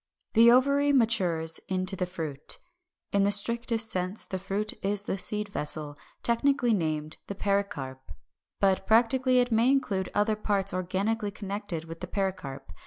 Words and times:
= 0.19 0.33
The 0.33 0.49
ovary 0.49 0.91
matures 0.91 1.59
into 1.67 1.95
the 1.95 2.07
Fruit. 2.07 2.57
In 3.11 3.21
the 3.21 3.29
strictest 3.29 3.91
sense 3.91 4.25
the 4.25 4.39
fruit 4.39 4.73
is 4.83 5.03
the 5.05 5.15
seed 5.15 5.49
vessel, 5.49 5.95
technically 6.23 6.73
named 6.73 7.17
the 7.27 7.35
PERICARP. 7.35 7.99
But 8.59 8.87
practically 8.87 9.37
it 9.37 9.51
may 9.51 9.69
include 9.69 10.09
other 10.15 10.35
parts 10.35 10.73
organically 10.73 11.29
connected 11.29 11.85
with 11.85 11.99
the 11.99 12.07
pericarp. 12.07 12.71